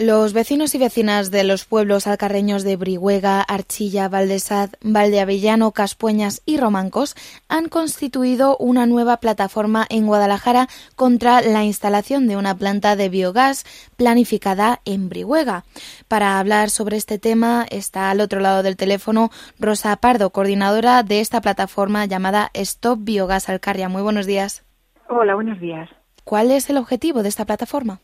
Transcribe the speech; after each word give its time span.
Los 0.00 0.32
vecinos 0.32 0.74
y 0.74 0.78
vecinas 0.78 1.30
de 1.30 1.44
los 1.44 1.66
pueblos 1.66 2.06
alcarreños 2.06 2.64
de 2.64 2.76
Brihuega, 2.76 3.42
Archilla, 3.42 4.08
Valdesad, 4.08 4.70
Valdeavellano, 4.80 5.72
Caspueñas 5.72 6.40
y 6.46 6.56
Romancos 6.56 7.14
han 7.48 7.68
constituido 7.68 8.56
una 8.56 8.86
nueva 8.86 9.18
plataforma 9.18 9.84
en 9.90 10.06
Guadalajara 10.06 10.68
contra 10.96 11.42
la 11.42 11.64
instalación 11.64 12.28
de 12.28 12.38
una 12.38 12.56
planta 12.56 12.96
de 12.96 13.10
biogás 13.10 13.66
planificada 13.98 14.80
en 14.86 15.10
Brihuega. 15.10 15.64
Para 16.08 16.38
hablar 16.38 16.70
sobre 16.70 16.96
este 16.96 17.18
tema 17.18 17.66
está 17.68 18.10
al 18.10 18.22
otro 18.22 18.40
lado 18.40 18.62
del 18.62 18.78
teléfono 18.78 19.28
Rosa 19.58 19.94
Pardo, 19.96 20.30
coordinadora 20.30 21.02
de 21.02 21.20
esta 21.20 21.42
plataforma 21.42 22.06
llamada 22.06 22.50
Stop 22.54 23.00
Biogás 23.02 23.50
Alcarria. 23.50 23.90
Muy 23.90 24.00
buenos 24.00 24.24
días. 24.24 24.64
Hola, 25.10 25.34
buenos 25.34 25.60
días. 25.60 25.90
¿Cuál 26.24 26.52
es 26.52 26.70
el 26.70 26.78
objetivo 26.78 27.22
de 27.22 27.28
esta 27.28 27.44
plataforma? 27.44 28.00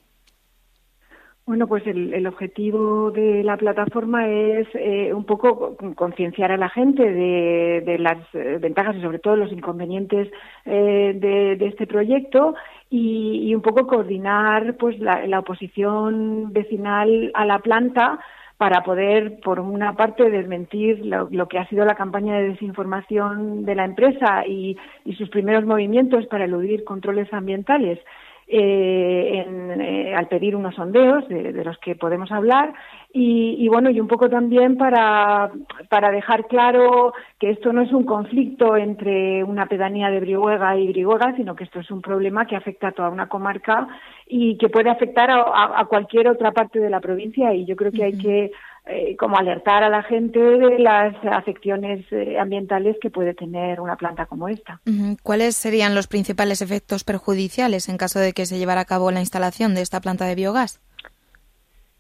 Bueno, 1.47 1.69
pues 1.69 1.87
el, 1.87 2.27
objetivo 2.27 3.13
de 3.13 3.45
la 3.45 3.57
plataforma 3.57 4.27
es 4.29 4.67
eh, 4.75 5.15
un 5.15 5.25
poco 5.25 5.77
concienciar 5.95 6.51
a 6.51 6.57
la 6.57 6.69
gente 6.69 7.05
de, 7.05 7.99
las 8.01 8.19
eh, 8.35 8.59
ventajas 8.61 8.97
y 8.97 9.01
sobre 9.01 9.21
todo 9.21 9.37
los 9.37 9.53
inconvenientes 9.53 10.29
eh, 10.65 11.13
de, 11.15 11.67
este 11.69 11.87
proyecto 11.87 12.57
y, 12.91 13.55
un 13.55 13.63
poco 13.63 13.87
coordinar 13.87 14.77
pues 14.77 14.99
la, 14.99 15.39
oposición 15.39 16.53
vecinal 16.53 17.31
a 17.35 17.47
la 17.47 17.61
planta 17.61 18.19
para 18.57 18.83
poder, 18.83 19.39
por 19.39 19.61
una 19.61 19.95
parte, 19.95 20.29
desmentir 20.29 21.07
lo, 21.07 21.47
que 21.47 21.61
ha 21.61 21.69
sido 21.69 21.85
la 21.85 21.95
campaña 21.95 22.39
de 22.39 22.49
desinformación 22.49 23.65
de 23.65 23.75
la 23.77 23.85
empresa 23.85 24.45
y 24.45 24.77
sus 25.17 25.29
primeros 25.29 25.65
movimientos 25.65 26.27
para 26.27 26.47
eludir 26.47 26.83
controles 26.83 27.33
ambientales 27.33 28.01
eh, 28.49 29.45
en, 29.45 29.81
eh, 29.81 30.15
al 30.15 30.29
pedir 30.29 30.55
unos 30.55 30.75
sondeos 30.77 31.29
de, 31.29 31.65
los 31.65 31.79
que 31.79 31.97
podemos 31.97 32.31
hablar 32.31 32.73
y, 33.13 33.67
bueno 33.69 33.91
y 33.91 34.01
un 34.01 34.09
poco 34.09 34.29
también 34.29 34.77
para, 34.77 35.51
para 35.89 36.11
dejar 36.11 36.47
claro 36.47 37.15
que 37.39 37.51
esto 37.51 37.73
no 37.73 37.83
es 37.83 37.93
un 37.93 38.05
conflicto 38.05 38.77
entre 38.77 39.43
una 39.43 39.67
pedanía 39.67 40.11
de 40.11 40.21
Brihuega 40.21 40.77
y 40.77 40.89
Brihuega 40.89 41.35
sino 41.37 41.57
que 41.57 41.65
esto 41.65 41.81
es 41.81 41.91
un 41.91 42.03
problema 42.03 42.47
que 42.47 42.57
afecta 42.57 42.89
a 42.89 42.93
toda 42.93 43.09
una 43.09 43.29
comarca 43.29 43.89
y 44.27 44.59
que 44.59 44.69
puede 44.69 44.91
afectar 44.91 45.31
a, 45.31 45.81
a 45.81 45.85
cualquier 45.87 46.29
otra 46.29 46.53
parte 46.53 46.79
de 46.79 46.91
la 46.91 47.01
provincia 47.01 47.55
y 47.55 47.65
yo 47.65 47.77
creo 47.77 47.93
que 47.93 48.05
hay 48.05 48.19
que 48.19 48.53
eh, 48.89 49.17
como 49.17 49.37
alertar 49.37 49.83
a 49.83 49.89
la 49.89 50.05
gente 50.05 50.39
de 50.39 50.79
las 50.79 51.13
afecciones 51.25 52.07
eh, 52.13 52.39
ambientales 52.39 52.97
que 53.03 53.11
puede 53.11 53.35
tener 53.35 53.81
una 53.81 53.97
planta 53.97 54.27
como 54.27 54.49
esta. 54.49 54.81
¿Cuáles 55.25 55.57
serían 55.57 55.97
los 55.97 56.07
principales 56.07 56.63
efectos 56.63 57.03
perjudiciales 57.03 57.89
en 57.89 57.97
caso 57.97 58.21
de 58.21 58.33
que 58.33 58.47
se 58.47 58.59
llevara 58.59 58.83
a 58.83 58.85
cabo 58.85 59.11
la 59.11 59.19
instalación 59.19 59.75
de 59.75 59.81
esta 59.81 60.01
planta 60.01 60.27
de 60.27 60.37
biogás? 60.37 60.81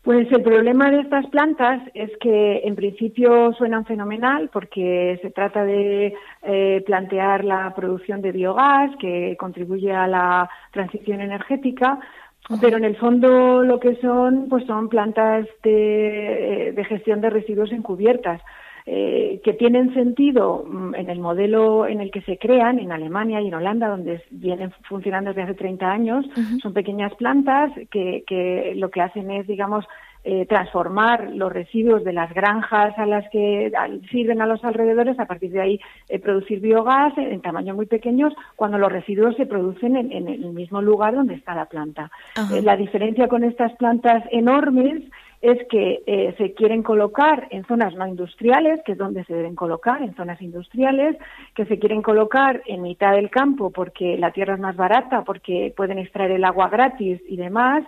Pues 0.06 0.30
el 0.30 0.42
problema 0.44 0.88
de 0.88 1.00
estas 1.00 1.26
plantas 1.30 1.82
es 1.92 2.12
que 2.20 2.58
en 2.62 2.76
principio 2.76 3.52
suenan 3.54 3.84
fenomenal 3.84 4.50
porque 4.52 5.18
se 5.20 5.30
trata 5.32 5.64
de 5.64 6.14
eh, 6.44 6.84
plantear 6.86 7.44
la 7.44 7.74
producción 7.74 8.22
de 8.22 8.30
biogás 8.30 8.94
que 9.00 9.36
contribuye 9.36 9.92
a 9.92 10.06
la 10.06 10.48
transición 10.70 11.20
energética, 11.22 11.98
pero 12.60 12.76
en 12.76 12.84
el 12.84 12.96
fondo 12.98 13.64
lo 13.64 13.80
que 13.80 13.96
son, 13.96 14.48
pues 14.48 14.64
son 14.66 14.88
plantas 14.88 15.44
de, 15.64 16.72
de 16.76 16.84
gestión 16.84 17.20
de 17.20 17.30
residuos 17.30 17.72
encubiertas. 17.72 18.40
Eh, 18.88 19.40
que 19.42 19.52
tienen 19.52 19.92
sentido 19.94 20.64
mm, 20.64 20.94
en 20.94 21.10
el 21.10 21.18
modelo 21.18 21.88
en 21.88 22.00
el 22.00 22.12
que 22.12 22.22
se 22.22 22.38
crean, 22.38 22.78
en 22.78 22.92
Alemania 22.92 23.40
y 23.40 23.48
en 23.48 23.54
Holanda, 23.54 23.88
donde 23.88 24.22
vienen 24.30 24.70
funcionando 24.88 25.30
desde 25.30 25.42
hace 25.42 25.54
30 25.54 25.90
años. 25.90 26.24
Son 26.62 26.72
pequeñas 26.72 27.12
plantas 27.16 27.72
que, 27.90 28.22
que 28.28 28.74
lo 28.76 28.88
que 28.90 29.00
hacen 29.00 29.28
es, 29.32 29.48
digamos, 29.48 29.84
eh, 30.28 30.44
transformar 30.44 31.30
los 31.36 31.52
residuos 31.52 32.02
de 32.02 32.12
las 32.12 32.34
granjas 32.34 32.98
a 32.98 33.06
las 33.06 33.30
que 33.30 33.70
sirven 34.10 34.42
a 34.42 34.46
los 34.46 34.64
alrededores, 34.64 35.20
a 35.20 35.26
partir 35.26 35.52
de 35.52 35.60
ahí 35.60 35.80
eh, 36.08 36.18
producir 36.18 36.58
biogás 36.58 37.16
en, 37.16 37.40
tamaños 37.42 37.76
muy 37.76 37.86
pequeños, 37.86 38.34
cuando 38.56 38.76
los 38.76 38.90
residuos 38.90 39.36
se 39.36 39.46
producen 39.46 39.94
en, 39.94 40.26
el 40.26 40.52
mismo 40.52 40.82
lugar 40.82 41.14
donde 41.14 41.34
está 41.34 41.54
la 41.54 41.66
planta. 41.66 42.10
Eh, 42.52 42.60
la 42.60 42.76
diferencia 42.76 43.28
con 43.28 43.44
estas 43.44 43.72
plantas 43.74 44.24
enormes 44.32 45.04
es 45.42 45.64
que 45.68 46.34
se 46.36 46.54
quieren 46.54 46.82
colocar 46.82 47.46
en 47.50 47.64
zonas 47.66 47.94
no 47.94 48.08
industriales, 48.08 48.80
que 48.84 48.92
es 48.92 48.98
donde 48.98 49.22
se 49.26 49.34
deben 49.34 49.54
colocar, 49.54 50.02
en 50.02 50.16
zonas 50.16 50.42
industriales, 50.42 51.16
que 51.54 51.66
se 51.66 51.78
quieren 51.78 52.02
colocar 52.02 52.62
en 52.66 52.82
mitad 52.82 53.12
del 53.12 53.30
campo 53.30 53.70
porque 53.70 54.18
la 54.18 54.32
tierra 54.32 54.54
es 54.54 54.60
más 54.60 54.74
barata, 54.74 55.22
porque 55.22 55.72
pueden 55.76 55.98
extraer 55.98 56.32
el 56.32 56.44
agua 56.44 56.68
gratis 56.68 57.20
y 57.28 57.36
demás, 57.36 57.84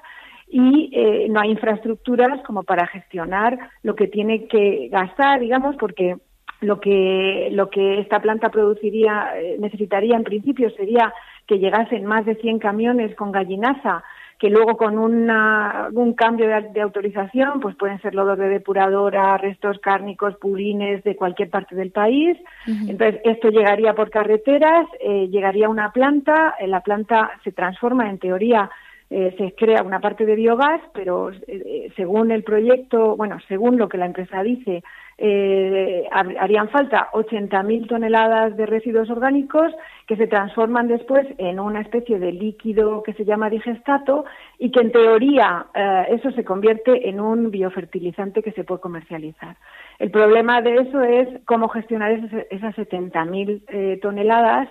y 0.51 0.91
eh, 0.93 1.27
no 1.31 1.41
hay 1.41 1.51
infraestructuras 1.51 2.41
como 2.47 2.63
para 2.63 2.87
gestionar 2.87 3.59
lo 3.83 3.95
que 3.95 4.09
tiene 4.09 4.47
que 4.47 4.89
gastar, 4.91 5.41
digamos, 5.41 5.77
porque 5.77 6.17
lo 6.61 6.81
que 6.81 7.49
lo 7.53 7.71
que 7.71 8.01
esta 8.01 8.21
planta 8.21 8.51
produciría 8.51 9.33
eh, 9.37 9.57
necesitaría 9.61 10.17
en 10.17 10.25
principio 10.25 10.71
sería 10.71 11.13
que 11.47 11.59
llegasen 11.59 12.05
más 12.05 12.27
de 12.27 12.35
100 12.37 12.59
camiones 12.59 13.15
con 13.15 13.31
gallinaza 13.31 14.03
que 14.39 14.51
luego 14.51 14.77
con 14.77 14.99
una, 14.99 15.89
un 15.93 16.15
cambio 16.15 16.47
de, 16.47 16.81
autorización 16.81 17.59
pues 17.61 17.75
pueden 17.75 18.01
ser 18.01 18.15
lodos 18.15 18.39
de 18.39 18.49
depuradora, 18.49 19.37
restos 19.37 19.81
cárnicos, 19.81 20.37
purines 20.37 21.03
de 21.03 21.17
cualquier 21.17 21.51
parte 21.51 21.75
del 21.75 21.91
país. 21.91 22.39
Entonces 22.67 23.21
esto 23.25 23.51
llegaría 23.51 23.95
por 23.95 24.11
carreteras, 24.11 24.87
eh, 25.01 25.27
llegaría 25.29 25.67
a 25.67 25.71
una 25.71 25.93
planta, 25.93 26.55
la 26.65 26.83
planta 26.83 27.33
se 27.43 27.51
transforma 27.51 28.09
en 28.09 28.19
teoría 28.19 28.71
eh, 29.11 29.35
se 29.39 29.55
crea 29.55 29.83
una 29.83 30.01
parte 30.01 30.27
de 30.27 30.35
biogás, 30.35 30.83
pero 30.93 31.31
eh, 31.31 31.91
según 31.97 32.31
el 32.31 32.45
proyecto, 32.45 33.17
bueno, 33.17 33.39
según 33.49 33.79
lo 33.79 33.89
que 33.89 33.97
la 33.97 34.05
empresa 34.05 34.43
dice, 34.43 34.83
eh, 35.17 36.07
harían 36.13 36.69
falta 36.69 37.09
80.000 37.13 37.89
toneladas 37.89 38.55
de 38.57 38.67
residuos 38.67 39.09
orgánicos 39.09 39.73
que 40.07 40.17
se 40.17 40.27
transforman 40.27 40.89
después 40.89 41.27
en 41.39 41.59
una 41.59 41.81
especie 41.81 42.19
de 42.19 42.33
líquido 42.33 43.03
que 43.03 43.15
se 43.15 43.25
llama 43.25 43.49
digestato 43.49 44.27
y 44.59 44.71
que 44.71 44.81
en 44.81 44.93
teoría 44.93 45.67
eso 46.09 46.31
se 46.31 46.45
convierte 46.45 47.09
en 47.09 47.21
un 47.21 47.51
biofertilizante 47.51 48.43
que 48.43 48.53
se 48.53 48.65
puede 48.65 48.81
comercializar. 48.81 49.57
El 49.99 50.11
problema 50.11 50.63
de 50.63 50.77
eso 50.77 51.03
es 51.03 51.29
cómo 51.47 51.69
gestionar 51.69 52.13
esas, 52.13 52.47
esas 52.51 52.77
70.000 52.77 54.01
toneladas 54.01 54.69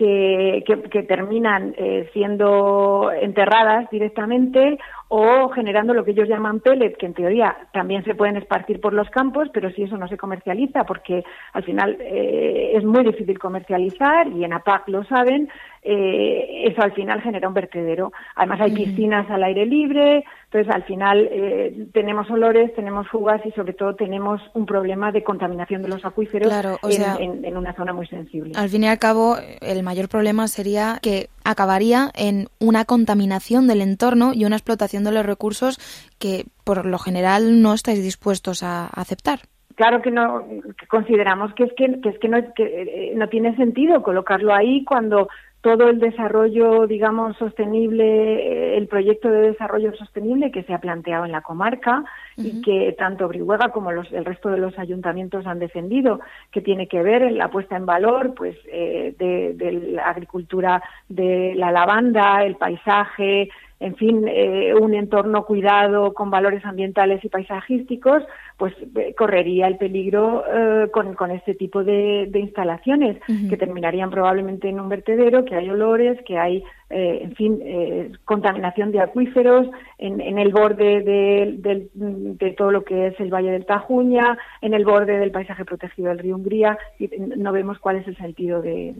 que, 0.00 0.64
que, 0.90 1.02
terminan 1.02 1.74
eh, 1.76 2.08
siendo 2.14 3.12
enterradas 3.12 3.90
directamente 3.90 4.78
o 5.12 5.48
generando 5.48 5.92
lo 5.92 6.04
que 6.04 6.12
ellos 6.12 6.28
llaman 6.28 6.60
pellet, 6.60 6.96
que 6.96 7.06
en 7.06 7.14
teoría 7.14 7.56
también 7.72 8.04
se 8.04 8.14
pueden 8.14 8.36
esparcir 8.36 8.80
por 8.80 8.92
los 8.92 9.10
campos, 9.10 9.48
pero 9.52 9.68
si 9.72 9.82
eso 9.82 9.96
no 9.96 10.06
se 10.06 10.16
comercializa, 10.16 10.84
porque 10.84 11.24
al 11.52 11.64
final 11.64 11.96
eh, 12.00 12.74
es 12.76 12.84
muy 12.84 13.02
difícil 13.02 13.36
comercializar 13.36 14.28
y 14.28 14.44
en 14.44 14.52
APAC 14.52 14.86
lo 14.86 15.02
saben, 15.02 15.48
eh, 15.82 16.62
eso 16.66 16.80
al 16.82 16.92
final 16.92 17.20
genera 17.22 17.48
un 17.48 17.54
vertedero. 17.54 18.12
Además 18.36 18.60
hay 18.60 18.72
piscinas 18.72 19.28
al 19.30 19.42
aire 19.42 19.66
libre, 19.66 20.24
entonces 20.44 20.72
al 20.72 20.84
final 20.84 21.28
eh, 21.32 21.86
tenemos 21.92 22.30
olores, 22.30 22.72
tenemos 22.76 23.08
fugas 23.08 23.44
y 23.44 23.50
sobre 23.50 23.72
todo 23.72 23.96
tenemos 23.96 24.40
un 24.54 24.64
problema 24.64 25.10
de 25.10 25.24
contaminación 25.24 25.82
de 25.82 25.88
los 25.88 26.04
acuíferos 26.04 26.52
en, 26.84 27.56
una 27.56 27.74
zona 27.74 27.92
muy 27.92 28.06
sensible. 28.06 28.52
Al 28.54 28.68
fin 28.68 28.84
y 28.84 28.88
al 28.88 28.98
cabo, 29.00 29.38
el 29.60 29.82
mayor 29.82 30.08
problema 30.08 30.46
sería 30.46 30.98
que 31.02 31.28
acabaría 31.50 32.10
en 32.14 32.48
una 32.58 32.84
contaminación 32.84 33.66
del 33.66 33.80
entorno 33.80 34.32
y 34.34 34.44
una 34.44 34.56
explotación 34.56 35.04
de 35.04 35.12
los 35.12 35.26
recursos 35.26 35.78
que 36.18 36.44
por 36.64 36.86
lo 36.86 36.98
general 36.98 37.62
no 37.62 37.74
estáis 37.74 38.02
dispuestos 38.02 38.62
a 38.62 38.86
aceptar. 38.86 39.40
Claro 39.76 40.02
que 40.02 40.10
no 40.10 40.44
consideramos 40.88 41.54
que 41.54 41.64
es 41.64 41.72
que, 41.74 41.84
es 41.86 42.18
que 42.18 42.28
no 42.28 42.38
que 42.54 42.64
eh, 42.64 43.12
no 43.16 43.28
tiene 43.28 43.56
sentido 43.56 44.02
colocarlo 44.02 44.52
ahí 44.52 44.84
cuando 44.84 45.28
todo 45.60 45.88
el 45.90 45.98
desarrollo, 45.98 46.86
digamos, 46.86 47.36
sostenible, 47.36 48.04
eh, 48.04 48.76
el 48.78 48.88
proyecto 48.88 49.30
de 49.30 49.50
desarrollo 49.50 49.94
sostenible 49.94 50.50
que 50.50 50.62
se 50.62 50.72
ha 50.72 50.80
planteado 50.80 51.26
en 51.26 51.32
la 51.32 51.42
comarca 51.42 52.02
y 52.36 52.62
que 52.62 52.94
tanto 52.98 53.28
Brihuega 53.28 53.68
como 53.68 53.92
los, 53.92 54.10
el 54.12 54.24
resto 54.24 54.48
de 54.48 54.56
los 54.56 54.78
ayuntamientos 54.78 55.46
han 55.46 55.58
defendido, 55.58 56.20
que 56.50 56.62
tiene 56.62 56.88
que 56.88 57.02
ver 57.02 57.22
en 57.22 57.36
la 57.36 57.50
puesta 57.50 57.76
en 57.76 57.84
valor, 57.84 58.34
pues, 58.34 58.56
eh, 58.72 59.14
de, 59.18 59.72
la 59.92 60.04
agricultura 60.04 60.82
de 61.08 61.54
la 61.54 61.70
lavanda, 61.70 62.42
el 62.42 62.56
paisaje, 62.56 63.50
en 63.80 63.96
fin, 63.96 64.28
eh, 64.28 64.74
un 64.74 64.94
entorno 64.94 65.46
cuidado 65.46 66.12
con 66.12 66.30
valores 66.30 66.62
ambientales 66.66 67.24
y 67.24 67.30
paisajísticos, 67.30 68.22
pues 68.58 68.74
eh, 68.96 69.14
correría 69.16 69.66
el 69.66 69.78
peligro 69.78 70.44
eh, 70.46 70.90
con, 70.92 71.14
con, 71.14 71.30
este 71.30 71.54
tipo 71.54 71.82
de, 71.82 72.30
instalaciones 72.34 73.18
que 73.48 73.56
terminarían 73.56 74.10
probablemente 74.10 74.68
en 74.68 74.80
un 74.80 74.90
vertedero, 74.90 75.46
que 75.46 75.56
hay 75.56 75.70
olores, 75.70 76.18
que 76.26 76.38
hay 76.38 76.62
eh, 76.92 77.20
en 77.22 77.36
fin, 77.36 77.60
eh, 77.62 78.10
contaminación 78.24 78.90
de 78.90 79.00
acuíferos 79.00 79.68
en, 79.96 80.20
en 80.20 80.40
el 80.40 80.50
borde 80.50 81.02
de, 81.02 81.88
de, 81.94 82.50
todo 82.54 82.72
lo 82.72 82.82
que 82.82 83.06
es 83.06 83.20
el 83.20 83.32
Valle 83.32 83.52
del 83.52 83.64
Tajuña, 83.64 84.36
en 84.60 84.74
el 84.74 84.84
borde 84.84 85.20
del 85.20 85.30
paisaje 85.30 85.64
protegido 85.64 86.08
del 86.08 86.18
río 86.18 86.34
Hungría, 86.34 86.76
y 86.98 87.08
no 87.36 87.52
vemos 87.52 87.78
cuál 87.78 87.98
es 87.98 88.08
el 88.08 88.16
sentido 88.16 88.60
de, 88.60 88.92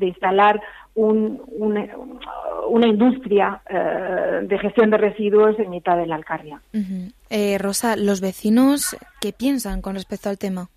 instalar 0.00 0.62
un, 0.94 1.42
una, 2.68 2.86
industria 2.86 3.62
eh, 3.68 4.40
de 4.42 4.58
gestión 4.58 4.90
de 4.90 4.98
residuos 4.98 5.58
en 5.58 5.70
mitad 5.70 5.96
de 5.96 6.06
la 6.06 6.16
Alcarria. 6.16 6.60
Eh, 7.30 7.58
Rosa, 7.58 7.96
¿los 7.96 8.20
vecinos 8.20 8.96
qué 9.20 9.32
piensan 9.32 9.82
con 9.82 9.94
respecto 9.94 10.28
al 10.28 10.38
tema? 10.38 10.68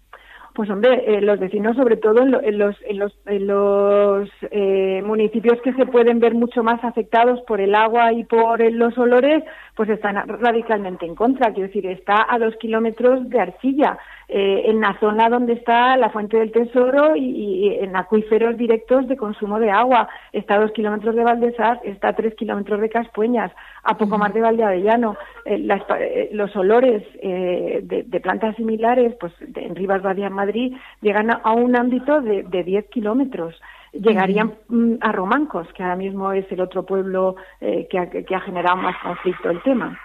Pues 0.59 0.69
hombre, 0.71 1.05
eh, 1.07 1.21
los 1.21 1.39
vecinos, 1.39 1.77
sobre 1.77 1.95
todo 1.95 2.21
en, 2.21 2.31
los, 2.31 2.75
en 2.83 2.99
los, 2.99 3.17
en 3.27 3.47
los 3.47 4.29
eh, 4.51 5.01
municipios 5.05 5.61
que 5.61 5.71
se 5.71 5.85
pueden 5.85 6.19
ver 6.19 6.33
mucho 6.33 6.63
más 6.63 6.83
afectados 6.83 7.39
por 7.47 7.61
el 7.61 7.73
agua 7.73 8.11
y 8.11 8.25
por 8.25 8.59
los 8.73 8.97
olores, 8.97 9.41
pues 9.77 9.87
están 9.87 10.17
radicalmente 10.27 11.05
en 11.05 11.15
contra. 11.15 11.53
Quiero 11.53 11.67
decir, 11.67 11.85
está 11.85 12.27
a 12.29 12.37
dos 12.37 12.57
kilómetros 12.57 13.29
de 13.29 13.39
arcilla. 13.39 13.97
Eh, 14.31 14.69
en 14.69 14.79
la 14.79 14.95
zona 14.99 15.27
donde 15.27 15.53
está 15.53 15.97
la 15.97 16.11
fuente 16.11 16.37
del 16.37 16.51
tesoro 16.51 17.15
y, 17.15 17.79
en 17.81 17.95
acuíferos 17.95 18.55
directos 18.57 19.07
de 19.07 19.17
consumo 19.17 19.59
de 19.59 19.71
agua. 19.71 20.07
Está 20.31 20.53
a 20.53 20.59
dos 20.59 20.71
kilómetros 20.71 21.15
de 21.15 21.23
Valdesar, 21.23 21.79
está 21.83 22.09
a 22.09 22.15
tres 22.15 22.35
kilómetros 22.35 22.79
de 22.79 22.89
Caspueñas, 22.89 23.51
a 23.81 23.97
poco 23.97 24.19
más 24.19 24.31
de 24.31 24.41
Valdeavellano. 24.41 25.17
Eh, 25.45 26.29
los 26.31 26.55
olores 26.55 27.01
de, 27.23 28.19
plantas 28.21 28.55
similares, 28.55 29.15
pues 29.19 29.33
en 29.55 29.75
Rivas 29.75 30.03
Badía, 30.03 30.29
Madrid, 30.49 30.75
llegan 31.01 31.29
a, 31.31 31.51
un 31.53 31.75
ámbito 31.75 32.21
de, 32.21 32.63
diez 32.63 32.85
kilómetros 32.89 33.55
llegarían 33.93 34.53
mm, 34.67 34.95
a 35.01 35.11
Romancos, 35.11 35.67
que 35.75 35.81
ahora 35.81 35.95
mismo 35.95 36.31
es 36.31 36.45
el 36.51 36.61
otro 36.61 36.85
pueblo 36.85 37.35
que, 37.59 37.97
ha, 37.97 38.39
generado 38.41 38.77
más 38.77 38.95
conflicto 39.01 39.49
el 39.49 39.63
tema. 39.63 39.99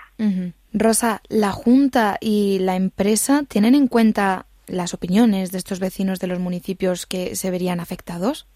Rosa, 0.72 1.20
¿la 1.28 1.52
Junta 1.52 2.16
y 2.20 2.58
la 2.60 2.76
empresa 2.76 3.42
tienen 3.46 3.74
en 3.74 3.88
cuenta 3.88 4.46
las 4.66 4.94
opiniones 4.94 5.52
de 5.52 5.58
estos 5.58 5.80
vecinos 5.80 6.18
de 6.18 6.28
los 6.28 6.38
municipios 6.38 7.06
que 7.06 7.36
se 7.36 7.50
verían 7.50 7.80
afectados? 7.80 8.46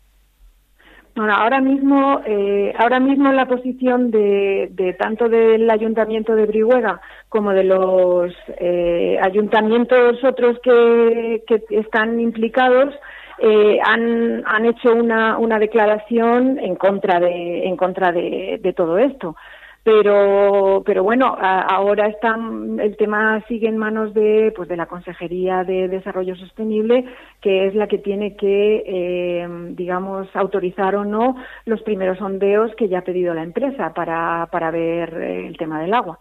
Bueno, 1.14 1.34
ahora 1.34 1.60
mismo, 1.60 2.20
eh, 2.26 2.72
ahora 2.78 3.00
mismo 3.00 3.32
la 3.32 3.46
posición 3.46 4.10
de, 4.10 4.96
tanto 4.98 5.28
del 5.28 5.68
ayuntamiento 5.68 6.34
de 6.34 6.46
Brihuega 6.46 7.00
como 7.28 7.52
de 7.52 7.64
los 7.64 8.32
eh, 8.58 9.18
ayuntamientos 9.20 10.22
otros 10.22 10.58
que, 10.62 11.42
están 11.70 12.20
implicados 12.20 12.94
eh, 13.40 13.78
han, 13.84 14.44
han, 14.46 14.66
hecho 14.66 14.92
una, 14.92 15.38
una, 15.38 15.58
declaración 15.58 16.58
en 16.58 16.74
contra 16.76 17.20
de 17.20 17.66
en 17.66 17.76
contra 17.76 18.10
de 18.10 18.74
todo 18.76 18.98
esto 18.98 19.36
pero 19.88 20.82
pero 20.84 21.02
bueno 21.02 21.34
ahora 21.40 22.08
están 22.08 22.78
el 22.78 22.94
tema 22.98 23.42
sigue 23.48 23.68
en 23.68 23.78
manos 23.78 24.12
de 24.12 24.52
pues 24.54 24.68
de 24.68 24.76
la 24.76 24.84
consejería 24.84 25.64
de 25.64 25.88
desarrollo 25.88 26.36
sostenible 26.36 27.06
que 27.40 27.66
es 27.66 27.74
la 27.74 27.86
que 27.86 27.96
tiene 27.96 28.36
que 28.36 28.82
eh, 28.86 29.48
digamos 29.70 30.28
autorizar 30.34 30.94
o 30.94 31.06
no 31.06 31.36
los 31.64 31.80
primeros 31.82 32.18
sondeos 32.18 32.70
que 32.76 32.90
ya 32.90 32.98
ha 32.98 33.04
pedido 33.04 33.32
la 33.32 33.42
empresa 33.42 33.94
para 33.94 34.46
para 34.52 34.70
ver 34.70 35.14
el 35.14 35.56
tema 35.56 35.80
del 35.80 35.94
agua 35.94 36.18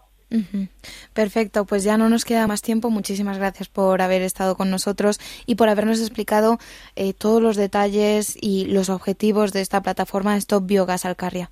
Perfecto, 1.14 1.64
pues 1.64 1.84
ya 1.84 1.96
no 1.96 2.10
nos 2.10 2.26
queda 2.26 2.46
más 2.46 2.60
tiempo. 2.60 2.90
Muchísimas 2.90 3.38
gracias 3.38 3.70
por 3.70 4.02
haber 4.02 4.20
estado 4.20 4.56
con 4.56 4.70
nosotros 4.70 5.18
y 5.46 5.54
por 5.54 5.70
habernos 5.70 6.00
explicado 6.00 6.58
eh, 6.96 7.14
todos 7.14 7.40
los 7.40 7.56
detalles 7.56 8.36
y 8.38 8.66
los 8.66 8.90
objetivos 8.90 9.54
de 9.54 9.62
esta 9.62 9.80
plataforma 9.80 10.36
Stop 10.36 10.66
Biogas 10.66 11.06
Alcarria. 11.06 11.50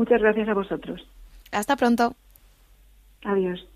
Muchas 0.00 0.22
gracias 0.22 0.48
a 0.48 0.54
vosotros. 0.54 1.06
Hasta 1.52 1.76
pronto. 1.76 2.14
Adiós. 3.22 3.68